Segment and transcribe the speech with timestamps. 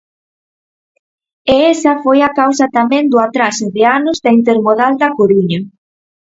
[1.53, 5.59] E esa foi a causa tamén do atraso de anos da intermodal da Coruña.